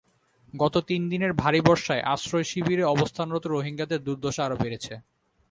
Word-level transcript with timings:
গত 0.53 0.75
তিন 0.89 1.01
দিনের 1.09 1.31
ভারী 1.33 1.61
বর্ষায় 1.61 2.05
আশ্রয়শিবিরে 2.13 2.83
অবস্থানরত 2.85 3.43
রোহিঙ্গাদের 3.47 3.99
দুর্দশা 4.03 4.41
আরও 4.45 4.57
বেড়েছে। 4.59 4.93